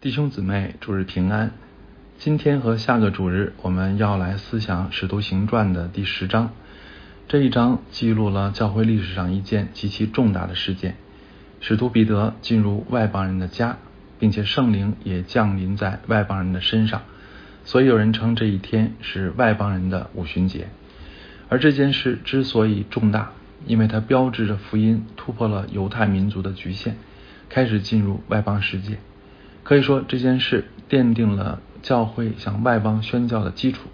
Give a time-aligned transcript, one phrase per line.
[0.00, 1.50] 弟兄姊妹，主日平安。
[2.16, 6.54] 今天和下个主日，我们要来思想《使徒行传》的第十章。
[7.28, 10.96] 这一章记录了教会历史上一件极其重大的事件：
[11.60, 13.76] 使徒彼得进入外邦人的家，
[14.18, 17.02] 并且圣灵也降临在外邦人的身上。
[17.66, 20.68] 所以有人称这一天是外邦人的五旬节。
[21.50, 23.32] 而这件事之所以重大，
[23.66, 26.94] 因为它标志着福音突破了犹太民族的局限，
[27.50, 28.96] 开始进入外邦世界。
[29.62, 33.88] 可以说这件事奠定了教会向外邦宣教的基础。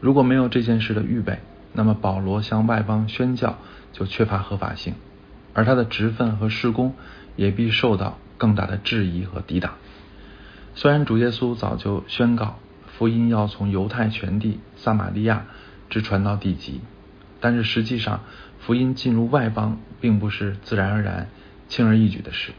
[0.00, 1.38] 如果没有这件事的预备，
[1.72, 3.58] 那么保罗向外邦宣教
[3.92, 4.94] 就缺乏合法性，
[5.54, 6.94] 而他的职分和事工
[7.36, 9.74] 也必受到更大的质疑和抵挡。
[10.74, 15.46] 虽然主耶稣早就宣告福音要从犹太全地撒玛利亚
[15.88, 16.80] 直传到地极，
[17.40, 18.20] 但是实际上
[18.58, 21.28] 福音进入外邦并不是自然而然、
[21.68, 22.52] 轻而易举的事。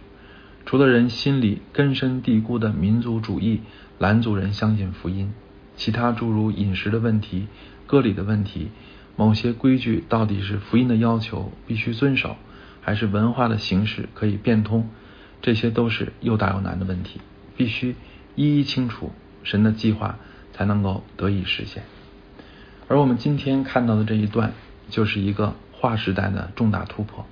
[0.65, 3.61] 除了人心里根深蒂固的民族主义
[3.99, 5.34] 拦阻人相信福音，
[5.76, 7.48] 其他诸如饮食的问题、
[7.87, 8.70] 割礼的问题、
[9.15, 12.37] 某些规矩到底是福音的要求必须遵守，
[12.81, 14.87] 还是文化的形式可以变通，
[15.41, 17.20] 这些都是又大又难的问题，
[17.57, 17.96] 必须
[18.35, 19.12] 一一清楚，
[19.43, 20.18] 神的计划
[20.53, 21.84] 才能够得以实现。
[22.87, 24.53] 而我们今天看到的这一段，
[24.90, 27.25] 就是一个划时代的重大突破。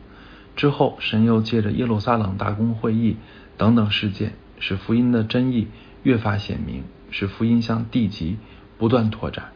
[0.59, 3.15] 之后，神又借着耶路撒冷大公会议
[3.55, 5.69] 等等事件，使福音的真意
[6.03, 8.37] 越发显明，使福音向地极
[8.77, 9.51] 不断拓展。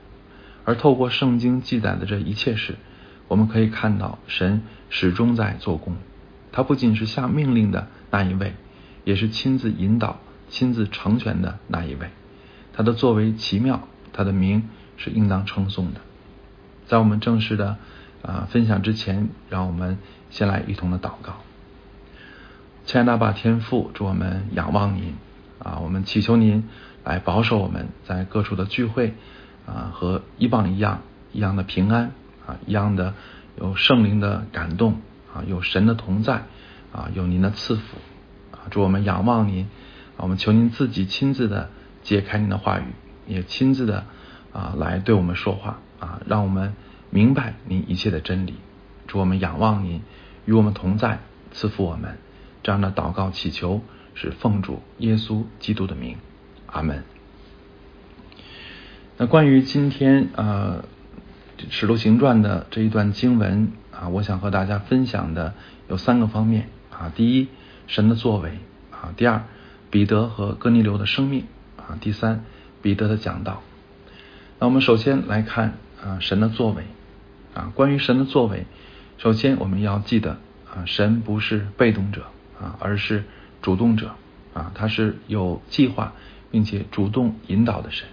[0.63, 2.75] 而透过圣经记载的这一切事，
[3.27, 5.97] 我们可以看到神始终在做工。
[6.53, 8.53] 他不仅是下命令的那一位，
[9.03, 12.11] 也是亲自引导、亲自成全的那一位。
[12.71, 15.99] 他的作为奇妙，他的名是应当称颂的。
[16.87, 17.75] 在我们正式的。
[18.25, 19.97] 啊，分享之前，让我们
[20.34, 21.36] 先来一同的祷告。
[22.86, 25.14] 亲爱的爸天父，祝我们仰望您
[25.59, 25.78] 啊！
[25.84, 26.67] 我们祈求您
[27.03, 29.14] 来保守我们在各处的聚会
[29.67, 31.02] 啊，和一棒一样
[31.34, 32.14] 一样的平安
[32.48, 33.14] 啊，一样的
[33.61, 35.02] 有圣灵的感动
[35.32, 36.45] 啊，有神的同在
[36.92, 37.98] 啊，有您的赐福
[38.52, 38.66] 啊！
[38.72, 39.66] 祝我们仰望您
[40.17, 40.26] 啊！
[40.26, 41.70] 我们求您自己亲自的
[42.02, 42.86] 解开您的话语，
[43.27, 44.05] 也亲自的
[44.52, 46.73] 啊来对我们说话啊，让我们。
[47.16, 48.55] 明白您一切的真理，
[49.19, 50.01] 我们仰望您，
[50.45, 51.19] 与我们同在，
[51.51, 52.17] 赐福我们。
[52.63, 53.81] 这样的祷告祈求
[54.15, 56.17] 是奉主耶稣基督的名，
[56.65, 57.03] 阿门。
[59.17, 60.83] 那关于今天呃
[61.69, 65.53] 《使徒行传》的这一段经文啊，我想和大家分享的
[65.89, 67.11] 有三个方面啊。
[67.15, 67.47] 第一，
[67.87, 68.57] 神的作为
[68.91, 69.43] 啊；第二，
[69.91, 71.45] 彼得和哥尼流的生命
[71.77, 72.43] 啊；第三，
[72.81, 73.61] 彼得的讲道。
[74.59, 76.83] 那我们首先来看啊神的作为。
[77.53, 78.65] 啊，关于神的作为，
[79.23, 80.32] 首先我们要记得
[80.70, 82.26] 啊，神不是被动者
[82.60, 83.23] 啊，而是
[83.61, 84.16] 主动者
[84.54, 86.11] 啊，他是有计划
[86.52, 88.06] 并且主动引导的神。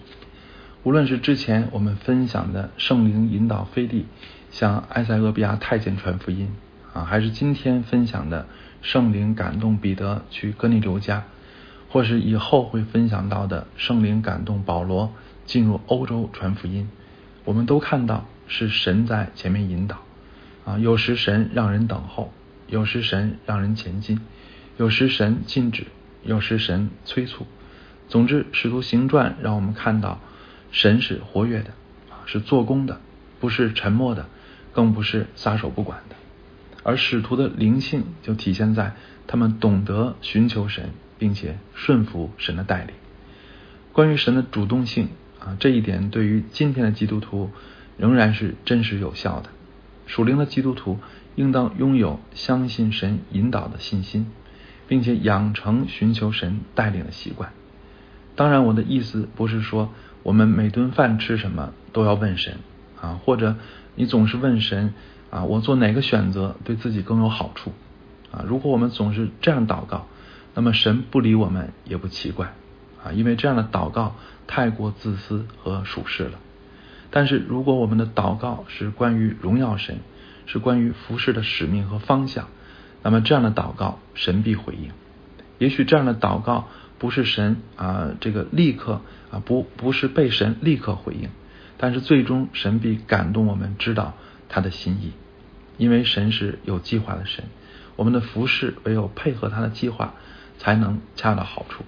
[0.84, 4.06] 无论是之前我们分享的圣灵引导菲利
[4.52, 6.48] 向埃塞俄比亚太监传福音
[6.94, 8.46] 啊，还是今天分享的
[8.80, 11.24] 圣灵感动彼得去哥尼流家，
[11.88, 15.12] 或是以后会分享到的圣灵感动保罗
[15.44, 16.88] 进入欧洲传福音，
[17.44, 18.26] 我们都看到。
[18.52, 19.98] 是神在前面引导
[20.70, 22.32] 啊，有时神让人等候，
[22.68, 24.20] 有时神让人前进，
[24.76, 25.86] 有时神禁止，
[26.22, 27.44] 有时神催促。
[28.08, 30.20] 总之，使徒行传让我们看到
[30.70, 31.70] 神是活跃的
[32.08, 33.00] 啊，是做工的，
[33.40, 34.28] 不是沉默的，
[34.72, 36.14] 更不是撒手不管的。
[36.84, 38.94] 而使徒的灵性就体现在
[39.26, 42.94] 他们懂得寻求神，并且顺服神的带领。
[43.92, 45.08] 关于神的主动性
[45.40, 47.50] 啊，这一点对于今天的基督徒。
[47.98, 49.50] 仍然是真实有效的。
[50.10, 50.98] 属灵的基督徒
[51.36, 54.26] 应当拥有相信神引导的信心，
[54.88, 57.52] 并且养成寻求神带领的习惯。
[58.34, 59.92] 当然，我的意思不是说
[60.24, 62.56] 我们每顿饭吃什么都要问神
[63.00, 63.54] 啊，或者
[63.94, 64.94] 你总是问神
[65.30, 67.70] 啊，我做哪个选择对自己更有好处
[68.32, 68.42] 啊？
[68.44, 70.08] 如果我们总是这样祷告，
[70.56, 72.52] 那么神不理我们也不奇怪
[73.04, 74.16] 啊，因为这样的祷告
[74.48, 76.40] 太过自私和属世了。
[77.10, 79.98] 但是如果我们的祷告是关于荣耀神，
[80.46, 82.48] 是关于服饰的使命和方向，
[83.02, 84.90] 那么这样的祷告神必回应。
[85.58, 86.68] 也许这样的祷告
[86.98, 91.28] 不是神啊，这个立刻啊不不是被神立刻回应，
[91.78, 94.14] 但是最终神必感动我们知道
[94.48, 95.12] 他的心意，
[95.78, 97.44] 因为神是有计划的神，
[97.96, 100.14] 我们的服饰唯有配合他的计划
[100.58, 101.84] 才能恰到好处。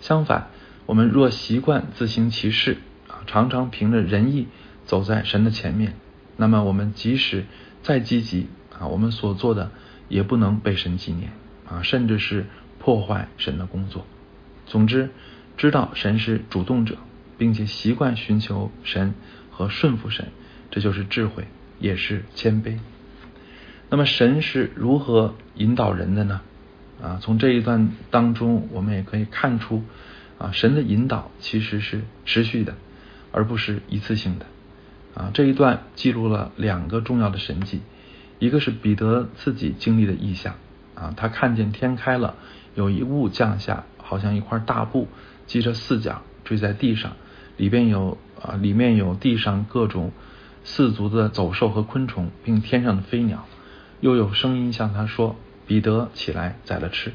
[0.00, 0.48] 相反，
[0.86, 2.78] 我们若习惯自行其事。
[3.26, 4.46] 常常凭着仁义
[4.84, 5.94] 走在神的前面，
[6.36, 7.44] 那么我们即使
[7.82, 9.70] 再积极啊，我们所做的
[10.08, 11.32] 也不能被神纪念
[11.68, 12.46] 啊，甚至是
[12.78, 14.06] 破坏神的工作。
[14.66, 15.10] 总之，
[15.56, 16.96] 知道神是主动者，
[17.38, 19.14] 并且习惯寻求神
[19.50, 20.28] 和顺服神，
[20.70, 21.46] 这就是智慧，
[21.78, 22.78] 也是谦卑。
[23.88, 26.40] 那么，神是如何引导人的呢？
[27.02, 29.84] 啊，从这一段当中，我们也可以看出，
[30.38, 32.74] 啊，神的引导其实是持续的，
[33.32, 34.46] 而不是一次性的。
[35.14, 37.80] 啊，这一段记录了两个重要的神迹，
[38.38, 40.56] 一个是彼得自己经历的异象，
[40.94, 42.34] 啊，他看见天开了，
[42.74, 45.08] 有一物降下，好像一块大布，
[45.46, 47.12] 系着四角坠在地上，
[47.56, 50.12] 里边有啊，里面有地上各种
[50.64, 53.46] 四足的走兽和昆虫，并天上的飞鸟，
[54.00, 55.36] 又有声音向他说
[55.66, 57.12] ：“彼得起来宰了吃。”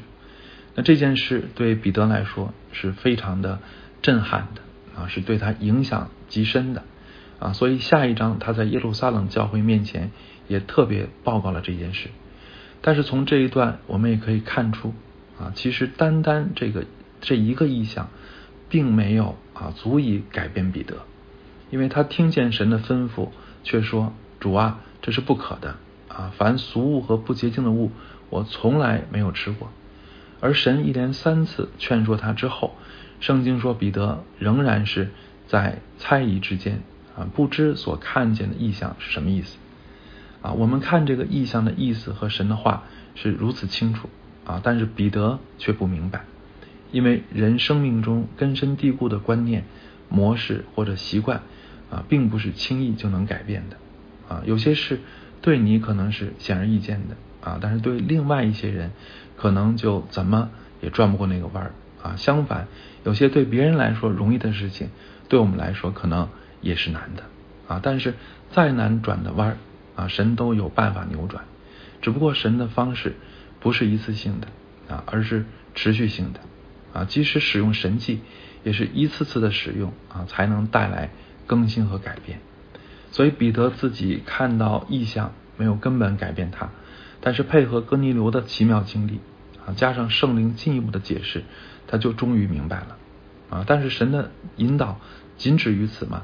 [0.74, 3.60] 那这件事对彼得来说是非常的
[4.00, 4.62] 震撼的，
[4.96, 6.82] 啊，是对他影响极深的。
[7.38, 10.10] 啊，所以下一章他在耶路撒冷教会面前
[10.46, 12.08] 也特别报告了这件事。
[12.80, 14.94] 但是从这一段我们也可以看出，
[15.38, 16.84] 啊，其实单单这个
[17.20, 18.10] 这一个意象，
[18.68, 20.96] 并没有啊足以改变彼得，
[21.70, 23.28] 因为他听见神的吩咐，
[23.64, 25.76] 却说：“主啊，这是不可的
[26.08, 26.32] 啊！
[26.36, 27.90] 凡俗物和不洁净的物，
[28.30, 29.68] 我从来没有吃过。”
[30.40, 32.74] 而神一连三次劝说他之后，
[33.22, 35.12] 圣经说彼得仍然是
[35.46, 36.82] 在猜疑之间。
[37.14, 39.58] 啊，不知所看见的意象是什么意思？
[40.40, 42.84] 啊，我们看这个意象的意思和神的话
[43.14, 44.08] 是如此清楚
[44.46, 46.24] 啊，但是彼得却不明白，
[46.90, 49.64] 因为人生命中根深蒂固的观念、
[50.08, 51.42] 模式或者习惯
[51.90, 53.76] 啊，并不是轻易就能改变的
[54.34, 54.42] 啊。
[54.46, 55.00] 有些事
[55.42, 57.16] 对你可能是显而易见的
[57.46, 58.92] 啊，但是对另外一些人
[59.36, 60.48] 可能就怎么
[60.80, 62.14] 也转不过那个弯儿啊。
[62.16, 62.68] 相反，
[63.04, 64.88] 有些对别人来说容易的事情，
[65.28, 66.28] 对我们来说可能。
[66.64, 67.24] 也是难的
[67.66, 68.14] 啊，但是
[68.52, 69.56] 再难转的弯儿
[69.96, 71.42] 啊，神都有办法扭转。
[72.00, 73.16] 只不过神的方式
[73.58, 74.46] 不是一次性的
[74.94, 75.44] 啊，而是
[75.74, 76.38] 持续性的
[76.92, 77.04] 啊。
[77.04, 78.20] 即使使用神迹，
[78.62, 81.10] 也是一次次的使用啊，才能带来
[81.48, 82.38] 更新和改变。
[83.10, 86.70] 所以彼得自己看到异象没有根本改变他，
[87.20, 89.18] 但是配合哥尼流的奇妙经历
[89.66, 91.44] 啊，加上圣灵进一步的解释，
[91.86, 92.98] 他就终于明白了
[93.50, 93.64] 啊。
[93.66, 95.00] 但是神的引导
[95.36, 96.22] 仅止于此吗？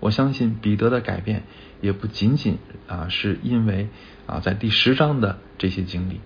[0.00, 1.42] 我相信彼得的改变
[1.82, 2.56] 也不仅仅
[2.88, 3.88] 啊是因为
[4.26, 6.20] 啊在第十章的这些经历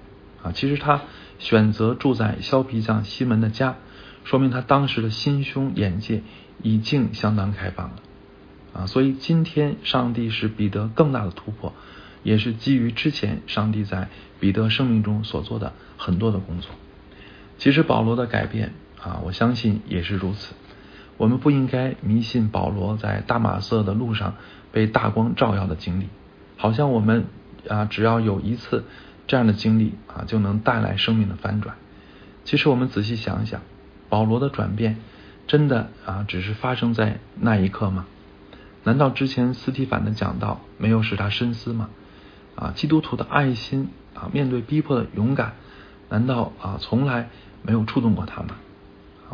[0.45, 1.03] 啊，其实他
[1.41, 3.77] 选择住在削皮匠西门的家，
[4.23, 6.23] 说明他当时的心胸眼界
[6.63, 7.97] 已经相当开放了
[8.75, 8.87] 啊。
[8.87, 11.73] 所以今天上帝使彼得更大的突破，
[12.23, 14.09] 也是基于之前上帝在
[14.45, 16.71] 彼得生命中所做的很多的工作。
[17.57, 20.55] 其实保罗的改变啊，我相信也是如此。
[21.17, 24.35] 我们不应该迷信保罗在大马色的路上
[24.71, 26.09] 被大光照耀的经历，
[26.59, 27.25] 好像我们
[27.71, 28.85] 啊只要有一次
[29.27, 31.77] 这样的经历啊就能带来生命的翻转。
[32.45, 33.63] 其实我们仔细想一想，
[34.11, 34.99] 保罗的转变
[35.47, 38.05] 真的啊只是发生在那一刻吗？
[38.83, 41.89] 难道之前斯提凡的讲道没有使他深思吗？
[42.57, 45.55] 啊，基督徒的爱心啊面对逼迫的勇敢，
[46.09, 47.29] 难道啊从来
[47.63, 48.57] 没有触动过他吗？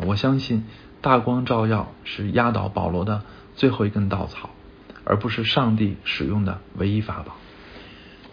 [0.05, 0.63] 我相信。
[1.03, 3.23] 大光照耀是压倒保罗的
[3.55, 4.51] 最后一根稻草，
[5.03, 7.37] 而不是上帝使用的唯一法宝。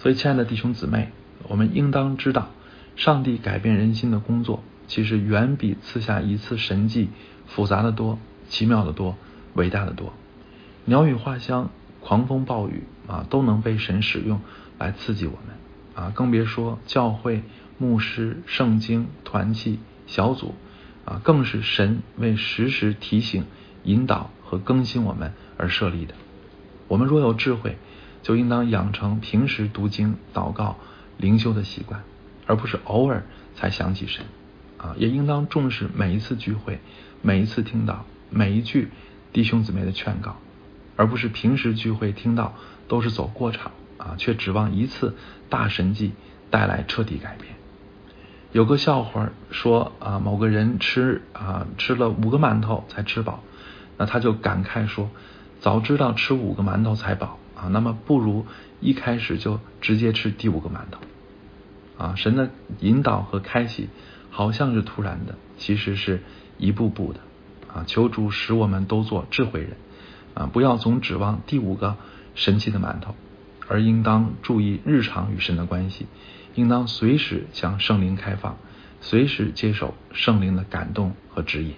[0.00, 1.08] 所以，亲爱的弟兄姊妹，
[1.44, 2.50] 我们应当知道，
[2.94, 7.08] 上帝改变人心的工作，其实远比赐下一次神迹
[7.46, 8.18] 复杂的多、
[8.50, 9.16] 奇妙的多、
[9.54, 10.12] 伟大的多。
[10.84, 11.70] 鸟语花香、
[12.00, 14.42] 狂风暴雨啊，都能被神使用
[14.78, 15.56] 来刺激我们
[15.94, 17.42] 啊，更别说教会、
[17.78, 20.54] 牧师、圣经、团契、小组。
[21.04, 23.46] 啊，更是神为时时提醒、
[23.82, 26.12] 引导和更新我们而设立的。
[26.86, 27.78] 我们若有智慧，
[28.22, 30.76] 就应当养成平时读经、祷告、
[31.16, 32.02] 灵修的习惯，
[32.46, 34.26] 而不是偶尔才想起神。
[34.76, 36.78] 啊，也应当重视每一次聚会、
[37.22, 38.90] 每一次听到每一句
[39.32, 40.36] 弟兄姊妹的劝告，
[40.96, 42.52] 而不是平时聚会听到
[42.86, 43.72] 都是走过场
[44.08, 45.14] 啊，却指望一次
[45.48, 46.12] 大神迹
[46.50, 47.54] 带来彻底改变。
[48.52, 53.42] 有个笑话说啊，某个人吃啊吃了五个馒头才吃饱，
[53.98, 55.10] 那他就感慨说，
[55.60, 58.46] 早知道吃五个馒头才饱啊，那么不如
[58.80, 61.00] 一开始就直接吃第五个馒头。
[61.98, 62.48] 啊，神的
[62.80, 63.88] 引导和开启
[64.30, 66.22] 好像是突然的，其实是
[66.56, 67.20] 一步步的。
[67.74, 69.72] 啊，求主使我们都做智慧人
[70.32, 71.96] 啊，不要总指望第五个
[72.34, 73.14] 神奇的馒头，
[73.68, 76.06] 而应当注意日常与神的关系。
[76.54, 78.58] 应当随时向圣灵开放，
[79.00, 81.74] 随时接受圣灵的感动和指引。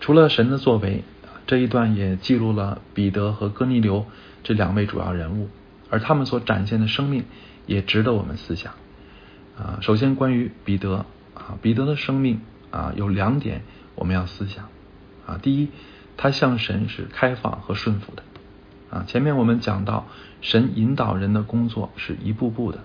[0.00, 1.04] 除了神的作为，
[1.46, 4.04] 这一段也记录了彼得和哥尼流
[4.42, 5.48] 这两位主要人物，
[5.88, 7.24] 而他们所展现的生命
[7.66, 8.74] 也值得我们思想。
[9.56, 13.62] 啊，首先关于彼得啊，彼得的生命啊，有两点
[13.94, 14.68] 我们要思想
[15.26, 15.38] 啊。
[15.40, 15.68] 第一，
[16.16, 18.22] 他向神是开放和顺服的
[18.92, 19.04] 啊。
[19.08, 20.06] 前面我们讲到，
[20.40, 22.84] 神引导人的工作是一步步的，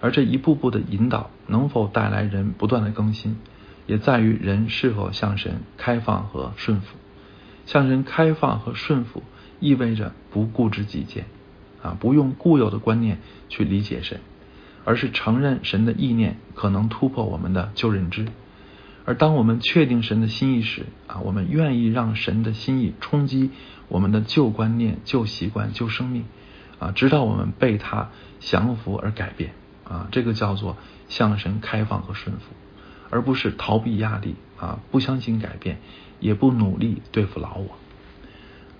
[0.00, 3.36] 而这一步步的引导能否带来人不断的更新，
[3.86, 6.96] 也在于人是否向神开放和顺服。
[7.66, 9.22] 向神开放和顺服，
[9.58, 11.26] 意味着不固执己见
[11.82, 14.20] 啊，不用固有的观念去理解神。
[14.82, 18.26] 而是承认神的意念可能突破我们的旧认知，
[19.04, 23.50] 而当我们确定神的心意时啊，我们愿意让神的心意冲击
[23.88, 26.24] 我们的旧观念、旧习惯、旧生命
[26.78, 29.52] 啊，直到我们被他降服而改变
[29.84, 30.76] 啊，这个叫做
[31.08, 32.42] 向神开放和顺服，
[33.10, 35.78] 而不是逃避压力啊，不相信改变，
[36.20, 37.76] 也不努力对付老我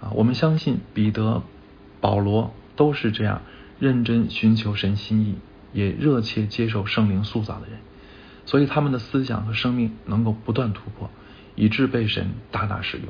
[0.07, 0.12] 啊。
[0.15, 1.43] 我们相信彼得、
[2.00, 3.43] 保罗都是这样
[3.79, 5.37] 认真寻求神心意。
[5.73, 7.79] 也热切接受圣灵塑造的人，
[8.47, 11.11] 所以他们的思想和生命能够不断突破，
[11.55, 13.07] 以致被神大大使用。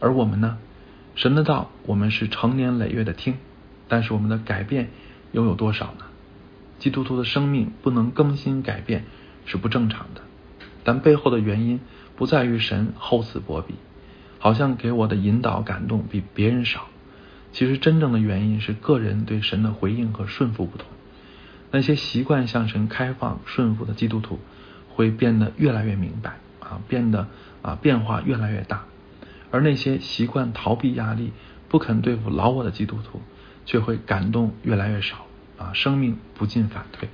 [0.00, 0.58] 而我们呢？
[1.16, 3.34] 神的道，我们是成年累月的听，
[3.88, 4.90] 但是我们的改变
[5.32, 6.04] 又有多少呢？
[6.78, 9.04] 基督徒的生命不能更新改变
[9.44, 10.22] 是不正常的，
[10.84, 11.80] 但背后的原因
[12.16, 13.74] 不在于神厚此薄彼，
[14.38, 16.86] 好像给我的引导感动比别人少。
[17.52, 20.86] 其实真正的原因是个人对神的回应和顺服不同。
[21.70, 24.40] 那些习惯向神开放顺服的基督徒，
[24.88, 27.28] 会变得越来越明白啊，变得
[27.62, 28.84] 啊变化越来越大；
[29.50, 31.32] 而那些习惯逃避压力、
[31.68, 33.22] 不肯对付老我的基督徒，
[33.66, 35.26] 却会感动越来越少
[35.58, 37.08] 啊，生命不进反退。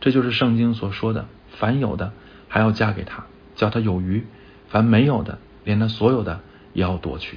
[0.00, 2.12] 这就是圣经所说的：凡有的
[2.48, 4.22] 还要嫁给他，叫他有余；
[4.68, 6.40] 凡没有的，连他所有的
[6.72, 7.36] 也要夺去。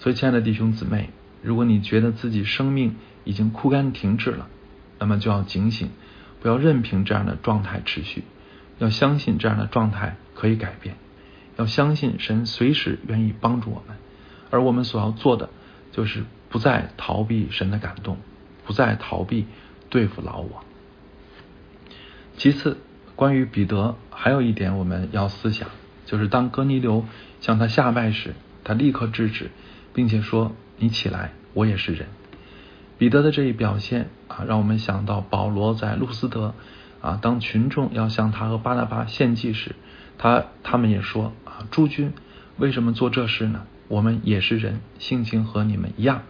[0.00, 1.10] 所以，亲爱的弟兄姊妹，
[1.42, 4.48] 如果你觉得自己生命已经枯干停滞了，
[4.98, 5.90] 那么就要警醒，
[6.40, 8.24] 不要任凭这样的状态持续，
[8.78, 10.96] 要相信这样的状态可以改变，
[11.56, 13.96] 要相信神随时愿意帮助我们，
[14.50, 15.50] 而我们所要做的
[15.92, 18.18] 就是不再逃避神的感动，
[18.64, 19.46] 不再逃避
[19.90, 20.64] 对付老我。
[22.36, 22.78] 其次，
[23.14, 25.68] 关于彼得，还有一点我们要思想，
[26.04, 27.04] 就是当哥尼流
[27.40, 29.50] 向他下拜时，他立刻制止，
[29.94, 32.08] 并且说：“你起来，我也是人。”
[32.98, 36.54] 彼得的这一表现啊，让我们想到保罗在路斯德
[37.00, 39.74] 啊，当群众要向他和巴拿巴献祭时，
[40.18, 42.12] 他他们也说啊，诸君
[42.58, 43.62] 为什么做这事呢？
[43.88, 46.22] 我们也是人，性情和你们一样。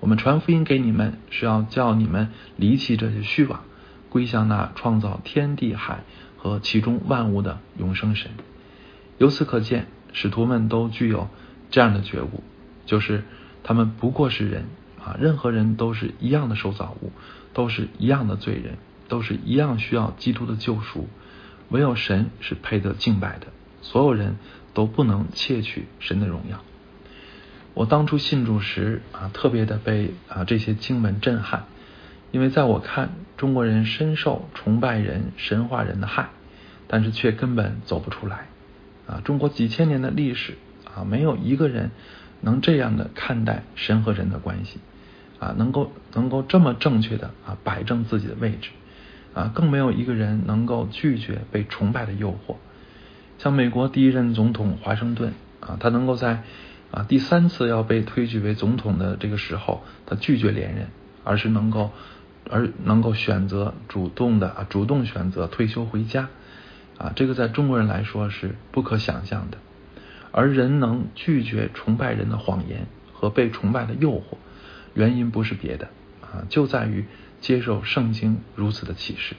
[0.00, 3.60] 我们传福音给你们，是要叫你们离弃这些虚妄，
[4.08, 6.00] 归向那创造天地海
[6.36, 8.32] 和其中万物的永生神。
[9.18, 11.28] 由此可见，使徒们都具有
[11.70, 12.42] 这样的觉悟，
[12.86, 13.22] 就是
[13.62, 14.64] 他们不过是人。
[15.04, 17.10] 啊，任何人都是一样的受造物，
[17.52, 18.76] 都是一样的罪人，
[19.08, 21.08] 都是一样需要基督的救赎。
[21.68, 23.46] 唯有神是配得敬拜的，
[23.80, 24.36] 所有人
[24.74, 26.62] 都不能窃取神的荣耀。
[27.72, 31.64] 我当初信主时啊，特别的被啊这些经文震撼，
[32.30, 36.28] 因为在我看，中国人深受崇拜人、神化人的害，
[36.86, 38.48] 但是却根本走不出来。
[39.06, 40.58] 啊，中国几千年的历史
[40.94, 41.90] 啊，没有一个人
[42.42, 44.78] 能这样的看待神和人的关系。
[45.42, 48.70] 啊，能够能够这么正确的啊摆正自己的位置，
[49.34, 52.54] 啊，更没有一个人能够拒绝被崇拜的诱惑。
[53.38, 56.44] 像美国第一任总统华盛顿啊，他能够在
[56.92, 60.86] 啊第三次要被推举为总统的这个时候，他拒绝连任，
[61.24, 61.90] 而是能够
[62.48, 66.28] 而能够选择主动的啊主动选择退休回家，
[66.98, 69.58] 啊，这个在中国人来说是不可想象的。
[70.30, 74.36] 而人能拒绝崇拜人的谎言和被崇拜的诱惑。
[74.94, 75.88] 原因不是别的
[76.20, 77.04] 啊，就在于
[77.40, 79.34] 接受圣经如此的启示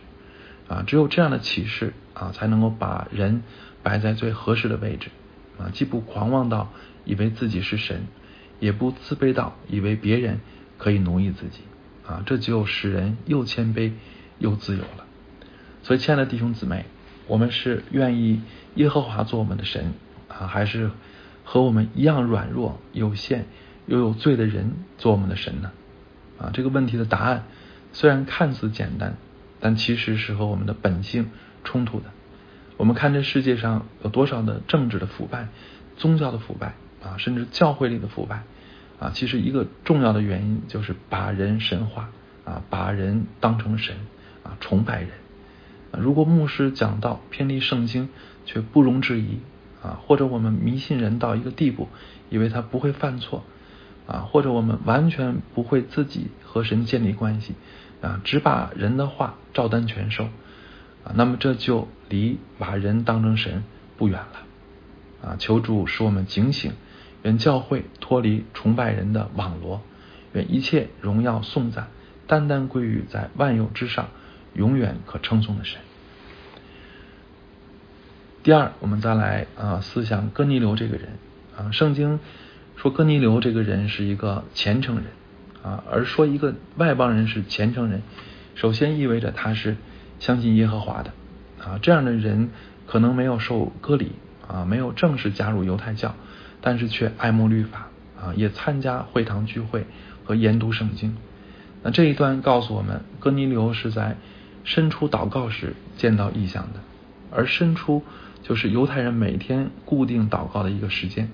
[0.67, 3.43] 啊，只有这样的启示啊，才能够把人
[3.81, 5.09] 摆在最合适的位置
[5.57, 6.71] 啊，既不狂妄到
[7.05, 8.07] 以为自己是神，
[8.59, 10.39] 也不自卑到以为别人
[10.77, 11.59] 可以奴役自己
[12.05, 13.91] 啊，这就使人又谦卑
[14.39, 15.05] 又自由了。
[15.83, 16.85] 所以，亲爱的弟兄姊妹，
[17.27, 18.41] 我们是愿意
[18.75, 19.93] 耶和华做我们的神
[20.27, 20.91] 啊，还是
[21.43, 23.45] 和我们一样软弱有限？
[23.85, 25.71] 又有罪的人做我们的神呢？
[26.39, 27.45] 啊，这个问题的答案
[27.91, 29.15] 虽然看似简单，
[29.59, 31.29] 但其实是和我们的本性
[31.63, 32.05] 冲突的。
[32.77, 35.47] 我们看这世界上有多少的政治的腐败、
[35.95, 36.73] 宗教的腐败
[37.03, 38.43] 啊，甚至教会里的腐败
[38.99, 42.09] 啊，其实一个重要的原因就是把人神化
[42.45, 43.95] 啊，把人当成神
[44.43, 45.09] 啊，崇拜人。
[45.99, 48.09] 如果牧师讲道偏离圣经，
[48.45, 49.37] 却不容置疑
[49.83, 51.87] 啊，或者我们迷信人到一个地步，
[52.31, 53.43] 以为他不会犯错。
[54.07, 57.53] 啊，或者我们完全不会自己和神建立关系，
[58.01, 60.25] 啊，只把人的话照单全收，
[61.03, 63.63] 啊，那么这就离把人当成神
[63.97, 65.29] 不远了。
[65.29, 66.73] 啊，求主使我们警醒，
[67.21, 69.81] 愿教会脱离崇拜人的网罗，
[70.33, 71.87] 愿一切荣耀颂赞
[72.27, 74.09] 单单归于在万有之上
[74.53, 75.79] 永远可称颂的神。
[78.43, 81.11] 第二，我们再来啊思想哥尼流这个人
[81.57, 82.19] 啊，圣经
[82.75, 85.05] 说哥尼流这个人是一个虔诚人
[85.63, 88.01] 啊，而说一个外邦人是虔诚人，
[88.55, 89.77] 首先意味着他是
[90.19, 91.11] 相信耶和华的
[91.63, 92.49] 啊，这样的人
[92.85, 94.11] 可能没有受割礼
[94.47, 96.15] 啊，没有正式加入犹太教，
[96.59, 97.87] 但是却爱慕律法
[98.19, 99.85] 啊，也参加会堂聚会
[100.25, 101.15] 和研读圣经。
[101.83, 104.17] 那这一段告诉我们，哥尼流是在
[104.63, 106.79] 伸出祷告时见到异象的，
[107.31, 108.03] 而伸出。
[108.45, 111.29] 就是犹太人每天固定祷告的一个时间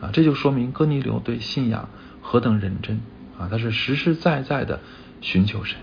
[0.00, 1.88] 啊，这就说明哥尼流对信仰
[2.22, 3.00] 何等认真
[3.38, 3.48] 啊！
[3.50, 4.80] 他是实实在在的
[5.20, 5.78] 寻求神，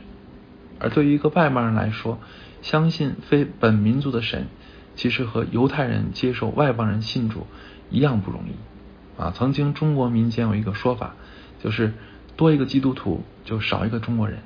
[0.80, 2.20] 而对于一个外邦人来说，
[2.62, 4.48] 相信非本民族的神，
[4.96, 7.46] 其实和犹太人接受外邦人信主
[7.90, 9.32] 一样不容易啊！
[9.36, 11.16] 曾经中国民间有一个说法，
[11.64, 11.94] 就是
[12.36, 14.40] 多一个基督徒就少一个中国人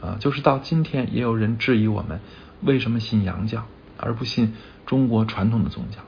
[0.00, 0.16] 啊！
[0.18, 2.20] 就是到今天也有人质疑我们
[2.62, 3.66] 为什么信洋教
[3.98, 4.54] 而不信。
[4.86, 6.00] 中国传统的宗教，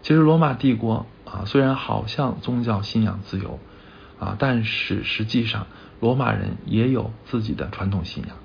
[0.00, 3.58] 其实罗马帝国啊，虽然好像宗教信仰自由
[4.20, 5.66] 啊，但是实际上
[5.98, 8.36] 罗马人也有自己的传统信仰。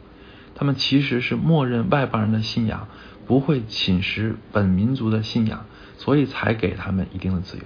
[0.55, 2.87] 他们其实是默认外邦人的信仰
[3.27, 5.65] 不会侵蚀本民族的信仰，
[5.97, 7.63] 所以才给他们一定的自由。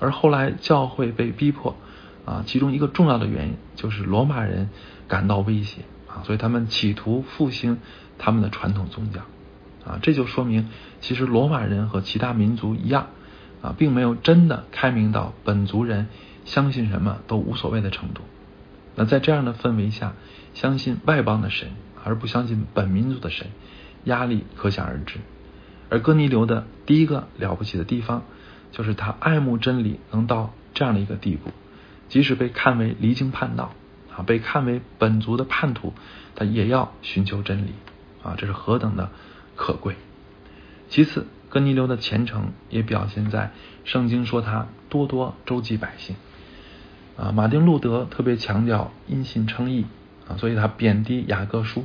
[0.00, 1.76] 而后来教会被逼迫
[2.24, 4.70] 啊，其中一个重要的原因就是罗马人
[5.06, 7.78] 感到威胁啊，所以他们企图复兴
[8.18, 9.20] 他们的传统宗教。
[9.84, 10.68] 啊，这就说明，
[11.00, 13.08] 其实罗马人和其他民族一样，
[13.62, 16.08] 啊，并没有真的开明到本族人
[16.44, 18.22] 相信什么都无所谓的程度。
[18.96, 20.14] 那在这样的氛围下，
[20.54, 21.70] 相信外邦的神
[22.04, 23.48] 而不相信本民族的神，
[24.04, 25.20] 压力可想而知。
[25.88, 28.22] 而哥尼流的第一个了不起的地方，
[28.72, 31.50] 就是他爱慕真理能到这样的一个地步，
[32.08, 33.72] 即使被看为离经叛道，
[34.16, 35.92] 啊，被看为本族的叛徒，
[36.34, 37.74] 他也要寻求真理，
[38.22, 39.10] 啊，这是何等的！
[39.56, 39.96] 可贵。
[40.88, 43.50] 其次，哥尼流的虔诚也表现在
[43.84, 46.16] 圣经说他多多周济百姓。
[47.16, 49.84] 啊，马丁路德特别强调因信称义
[50.26, 51.84] 啊，所以他贬低雅各书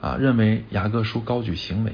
[0.00, 1.92] 啊，认为雅各书高举行为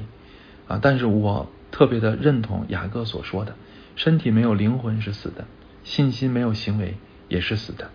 [0.68, 0.78] 啊。
[0.80, 3.56] 但是我特别的认同雅各所说的：
[3.96, 5.46] 身体没有灵魂是死的，
[5.82, 6.94] 信心没有行为
[7.26, 7.90] 也是死的。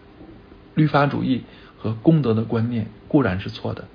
[0.73, 1.43] 律法主义
[1.77, 3.85] 和功德的观念固然是错的，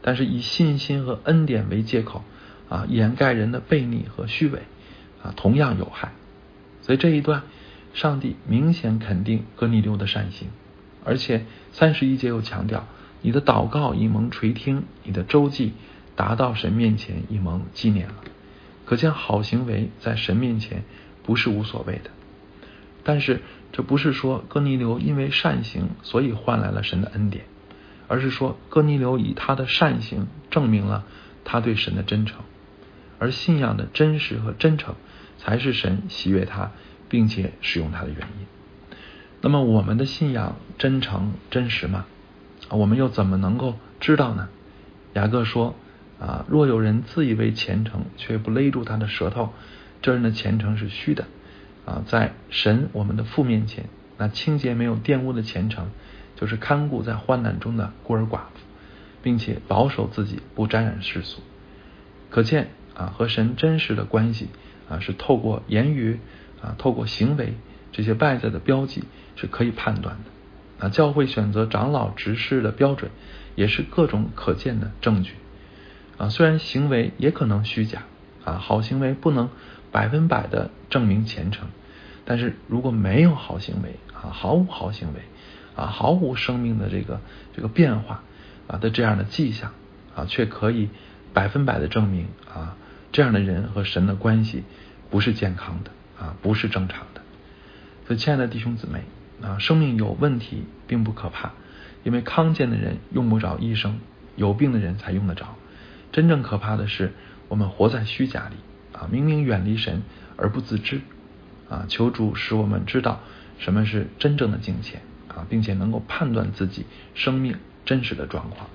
[0.00, 2.22] 但是以信心和恩典为借口。
[2.68, 4.62] 啊，掩盖人的悖逆和虚伪，
[5.22, 6.12] 啊，同样有害。
[6.82, 7.42] 所以这一段，
[7.94, 10.48] 上帝明显肯定哥尼流的善行，
[11.04, 12.86] 而且三十一节又强调，
[13.22, 15.72] 你的祷告已蒙垂听，你的周记
[16.16, 18.14] 达到神面前已蒙纪念了。
[18.84, 20.82] 可见好行为在神面前
[21.22, 22.10] 不是无所谓的。
[23.04, 23.40] 但是
[23.72, 27.44] 这不是说哥尼流因为善行所以换来了神的恩典，
[28.06, 31.04] 而是说哥尼流以他的善行证明了
[31.44, 32.40] 他对神的真诚。
[33.18, 34.94] 而信仰的真实和真诚，
[35.38, 36.72] 才是神喜悦他
[37.08, 38.46] 并且使用他的原因。
[39.40, 42.06] 那么，我们的信仰真诚真实吗？
[42.70, 44.48] 我们又怎么能够知道呢？
[45.14, 45.74] 雅各说
[46.20, 49.52] ：“啊，若有人自以为虔诚，却不勒住他的舌头，
[50.02, 51.26] 这人的虔诚是虚的。”
[51.86, 53.84] 啊，在神我们的父面前，
[54.18, 55.88] 那清洁没有玷污的虔诚，
[56.36, 58.60] 就是看顾在患难中的孤儿寡妇，
[59.22, 61.40] 并且保守自己不沾染世俗。
[62.30, 62.70] 可见。
[62.98, 64.48] 啊，和神真实的关系
[64.90, 66.18] 啊，是透过言语
[66.60, 67.54] 啊，透过行为
[67.92, 69.04] 这些外在的标记
[69.36, 70.86] 是可以判断的。
[70.86, 73.10] 啊，教会选择长老执事的标准
[73.54, 75.34] 也是各种可见的证据。
[76.16, 78.02] 啊，虽然行为也可能虚假
[78.44, 79.48] 啊，好行为不能
[79.92, 81.68] 百分百的证明虔诚，
[82.24, 85.20] 但是如果没有好行为啊，毫无好行为
[85.76, 87.20] 啊，毫无生命的这个
[87.54, 88.24] 这个变化
[88.66, 89.72] 啊的这样的迹象
[90.16, 90.88] 啊，却可以
[91.32, 92.76] 百分百的证明啊。
[93.10, 94.64] 这样的人和神的关系
[95.10, 97.22] 不是健康的啊，不是正常的。
[98.06, 99.02] 所以，亲爱的弟兄姊妹
[99.42, 101.52] 啊，生命有问题并不可怕，
[102.04, 103.98] 因为康健的人用不着医生，
[104.36, 105.56] 有病的人才用得着。
[106.12, 107.12] 真正可怕的是，
[107.48, 108.56] 我们活在虚假里
[108.98, 110.02] 啊，明明远离神
[110.36, 111.00] 而不自知
[111.68, 111.86] 啊。
[111.88, 113.20] 求主使我们知道
[113.58, 118.68] 什么是真正的金钱啊，并且能够判断自己生命真实的状况。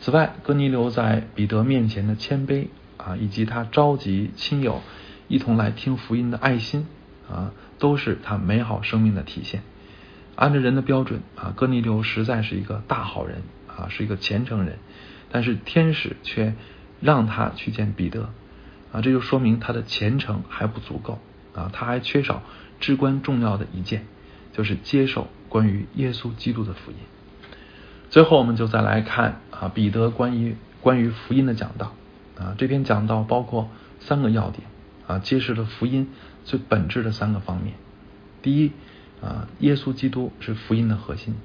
[0.00, 2.68] 此外，哥尼流在彼得面前的谦卑。
[3.04, 4.80] 啊，以及他召集亲友
[5.28, 6.86] 一同来听福音的爱心
[7.30, 9.62] 啊，都是他美好生命的体现。
[10.36, 14.78] 按照人的标准啊，哥尼流实在是一个大好人啊，是一个虔诚人。
[15.30, 16.54] 但是天使却
[17.00, 18.30] 让他去见彼得
[18.92, 21.18] 啊，这就说明他的虔诚还不足够
[21.54, 22.42] 啊，他还缺少
[22.80, 24.06] 至关重要的一件，
[24.52, 26.98] 就是接受关于耶稣基督的福音。
[28.10, 31.94] 最后，我们就再来看啊，彼得关于关于福音的讲道
[32.42, 34.66] 啊，这篇讲到包括三个要点
[35.06, 36.08] 啊，揭示了福音
[36.44, 37.74] 最本质的三个方面。
[38.42, 38.72] 第一
[39.20, 41.36] 啊，耶稣基督是福音的核心。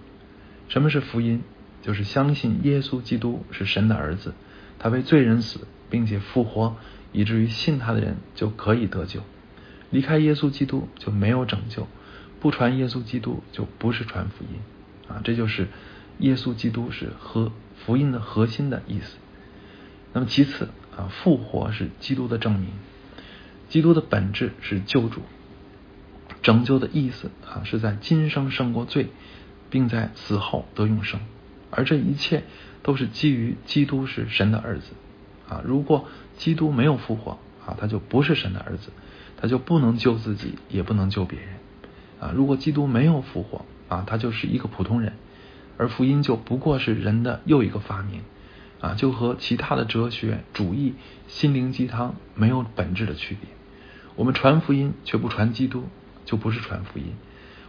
[0.68, 1.44] 什么是福音？
[1.84, 4.34] 就是相信耶稣基督是神的儿子，
[4.80, 6.76] 他为罪人死，并且复活，
[7.14, 9.22] 以至于信他的人就可以得救。
[9.92, 11.88] 离开耶稣基督就没有拯救，
[12.42, 14.60] 不传耶稣基督就不是传福音
[15.08, 15.22] 啊！
[15.24, 15.68] 这就是
[16.20, 17.52] 耶稣基督是和
[17.86, 19.18] 福音的核心的意思。
[20.12, 22.70] 那么其次啊，复活是基督的证明，
[23.70, 25.22] 基督的本质是救主，
[26.42, 29.08] 拯救的意思啊是在今生胜过罪，
[29.70, 31.20] 并在死后得永生。
[31.70, 32.44] 而这一切
[32.82, 34.94] 都是基于基督是神的儿子
[35.50, 35.62] 啊！
[35.66, 36.06] 如果
[36.38, 38.90] 基督没有复活啊，他就不是神的儿子，
[39.40, 41.50] 他就不能救自己，也不能救别人
[42.22, 42.32] 啊！
[42.34, 45.14] 如果基督没有复活啊，他就是一个普通人，
[45.78, 48.22] 而福音就不过是人的又一个发明
[48.80, 50.96] 啊，就和其他的哲学主义、
[51.28, 53.50] 心灵鸡汤没有本质的区别。
[54.16, 55.88] 我们传福音却不传基督，
[56.26, 57.14] 就不是传福音；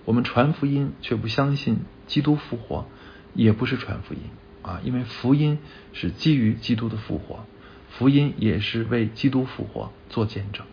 [0.04, 2.86] 我们传福音却不相信基督复活。
[3.34, 4.20] 也不是传福音
[4.62, 5.58] 啊，因为福音
[5.92, 7.44] 是基于基督的复活，
[7.90, 10.66] 福音也是为基督复活做见证。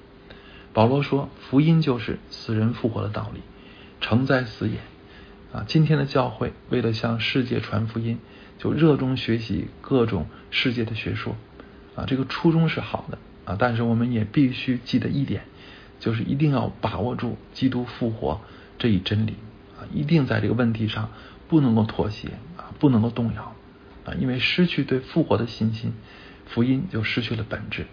[0.74, 3.42] 保罗说，福音就是死人复活的道理，
[4.02, 4.80] 诚在死也
[5.56, 5.64] 啊。
[5.68, 8.20] 今天的教会为了向世界传福音，
[8.58, 11.36] 就热衷学习各种世界的学说
[11.96, 15.44] 啊，这个初衷是好的啊，但是我们也必须记得一点，
[16.00, 18.42] 就是一定要把握住基督复活
[18.78, 19.36] 这一真理
[19.80, 21.10] 啊，一定在这个问题上
[21.48, 22.66] 不能够妥协啊。
[22.78, 23.56] 不能够动摇
[24.04, 25.94] 啊，因为失去对复活的信心，
[26.46, 27.86] 福音就失去了本质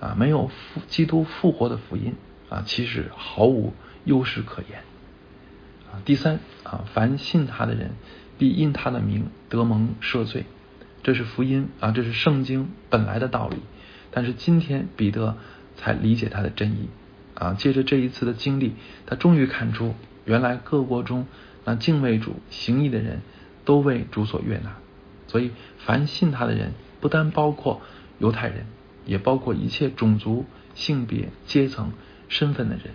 [0.00, 0.16] 啊。
[0.18, 2.14] 没有复基督复活的福音
[2.48, 4.80] 啊，其实毫无优势可言
[6.04, 7.92] 第三啊，凡信他的人
[8.38, 10.44] 必因他的名得蒙赦罪，
[11.02, 13.56] 这是福音啊，这是圣经本来的道理。
[14.10, 15.36] 但是今天彼得
[15.76, 16.88] 才理解他的真意
[17.34, 17.54] 啊。
[17.54, 18.74] 借着这一次的经历，
[19.06, 21.26] 他终于看出，原来各国中
[21.64, 23.20] 那敬畏主行义的人。
[23.64, 24.74] 都为主所悦纳，
[25.28, 27.80] 所以凡信他的人，不单包括
[28.18, 28.66] 犹太人，
[29.06, 31.92] 也包括一切种族、性别、阶层、
[32.28, 32.86] 身份的人，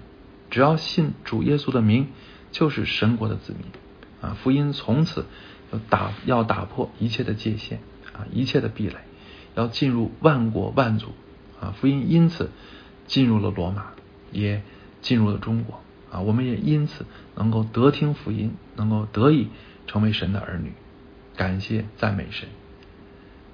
[0.49, 2.07] 只要信主耶稣的名，
[2.51, 3.63] 就是神国的子民
[4.21, 4.38] 啊！
[4.41, 5.25] 福音从此
[5.71, 7.79] 要打要打破一切的界限
[8.13, 8.95] 啊，一切的壁垒，
[9.55, 11.13] 要进入万国万族
[11.60, 11.75] 啊！
[11.79, 12.51] 福音因此
[13.05, 13.88] 进入了罗马，
[14.31, 14.62] 也
[15.01, 15.81] 进入了中国
[16.12, 16.19] 啊！
[16.21, 17.05] 我们也因此
[17.36, 19.47] 能够得听福音，能够得以。
[19.89, 20.73] 成为神的儿女，
[21.38, 22.49] 感谢赞美神。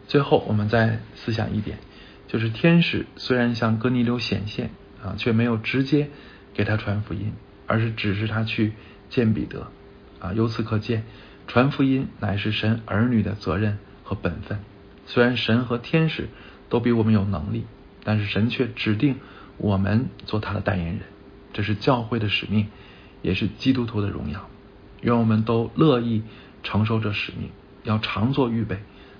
[0.07, 1.77] 最后，我们再思想一点，
[2.27, 4.71] 就是天使虽然向哥尼流显现
[5.03, 6.09] 啊，却没有直接
[6.55, 7.33] 给他传福音，
[7.67, 8.73] 而是指示他去
[9.09, 9.67] 见彼得
[10.19, 10.33] 啊。
[10.33, 11.03] 由此可见，
[11.47, 14.59] 传福音乃是神儿女的责任和本分。
[15.05, 16.29] 虽然神和天使
[16.69, 17.65] 都比我们有能力，
[18.03, 19.17] 但是神却指定
[19.57, 21.01] 我们做他的代言人，
[21.51, 22.67] 这是教会的使命，
[23.21, 24.49] 也是基督徒的荣耀。
[25.01, 26.23] 愿我们都乐意
[26.63, 27.49] 承受这使命，
[27.83, 28.79] 要常做预备。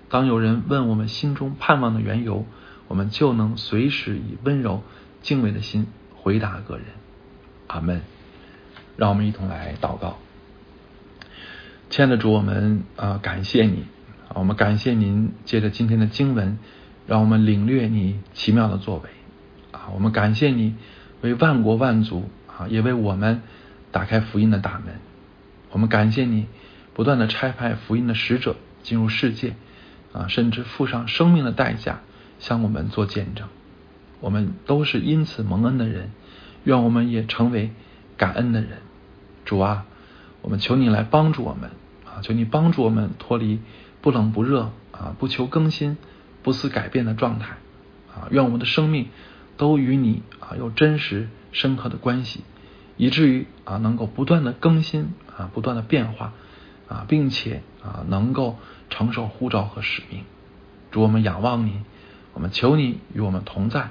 [0.10, 2.46] 当有人问我们心中盼望的缘由，
[2.88, 4.84] 我们就能随时以温柔
[5.22, 6.86] 敬畏的心回答个人。
[7.68, 8.02] 阿门。
[8.96, 10.18] 让我们一同来祷告。
[11.90, 13.86] 亲爱的主，我们啊感谢你，
[14.34, 16.58] 我们感谢您借着今天的经文，
[17.06, 19.10] 让我们领略你奇妙的作为
[19.72, 19.90] 啊。
[19.94, 20.76] 我们感谢你
[21.22, 23.42] 为万国万族啊，也为我们
[23.92, 24.96] 打开福音的大门。
[25.72, 26.48] 我们感谢你
[26.94, 29.56] 不断的差派福音的使者进入世界，
[30.14, 32.02] 啊，甚至付上生命的代价
[32.40, 33.48] 向我们做见证。
[34.20, 36.12] 我们都是因此蒙恩的人，
[36.64, 37.72] 愿我们也成为
[38.24, 38.78] 感恩的人。
[39.44, 39.86] 主啊，
[40.42, 41.72] 我们求你来帮助我们
[42.06, 43.60] 啊，求你帮助我们脱离
[44.00, 45.98] 不冷不热啊、不求更新、
[46.42, 47.58] 不思改变的状态
[48.16, 48.30] 啊。
[48.32, 49.10] 愿我们的生命
[49.58, 52.46] 都与你啊有真实深刻的关系。
[52.96, 56.32] 以至于啊，能够不断的更新啊，不断的变化
[56.88, 58.58] 啊，并且啊，能够
[58.90, 60.24] 承受呼召和使命。
[60.92, 61.82] 主，我们仰望你，
[62.34, 63.90] 我们求你与我们同在，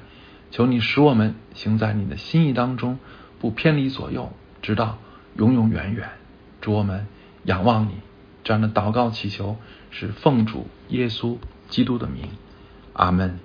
[0.52, 2.98] 求你使我们行在你的心意当中，
[3.42, 4.98] 不偏离左右，直到
[5.36, 6.08] 永永远远。
[6.60, 7.08] 主，我们
[7.42, 7.96] 仰望你，
[8.44, 9.56] 这样的祷告祈求
[9.90, 12.28] 是奉主耶稣基督的名，
[12.92, 13.40] 阿门。